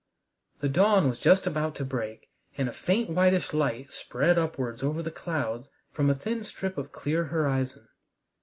[0.61, 5.03] The dawn was just about to break, and a faint whitish light spread upwards over
[5.03, 7.87] the clouds from a thin strip of clear horizon.